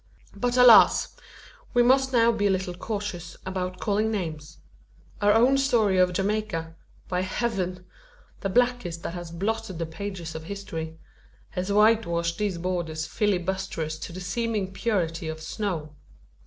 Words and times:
But, 0.35 0.57
alas! 0.57 1.15
we 1.75 1.83
must 1.83 2.11
now 2.11 2.31
be 2.31 2.47
a 2.47 2.49
little 2.49 2.73
cautious 2.73 3.37
about 3.45 3.79
calling 3.79 4.09
names. 4.09 4.57
Our 5.21 5.31
own 5.31 5.59
story 5.59 5.99
of 5.99 6.11
Jamaica 6.11 6.75
by 7.07 7.21
heaven! 7.21 7.85
the 8.39 8.49
blackest 8.49 9.03
that 9.03 9.13
has 9.13 9.29
blotted 9.29 9.77
the 9.77 9.85
pages 9.85 10.33
of 10.33 10.45
history 10.45 10.97
has 11.51 11.71
whitewashed 11.71 12.39
these 12.39 12.57
border 12.57 12.93
filibusteros 12.93 13.99
to 13.99 14.11
the 14.11 14.21
seeming 14.21 14.73
purity 14.73 15.27
of 15.27 15.39
snow! 15.39 15.93